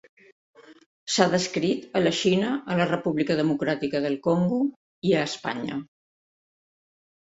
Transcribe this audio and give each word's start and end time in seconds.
S’ha 1.15 1.25
descrit 1.33 1.83
a 1.99 2.01
la 2.05 2.13
Xina, 2.21 2.49
a 2.75 2.77
la 2.81 2.87
República 2.93 3.37
Democràtica 3.41 4.03
del 4.07 4.19
Congo 4.29 4.63
i 5.11 5.15
a 5.19 5.23
Espanya. 5.31 5.79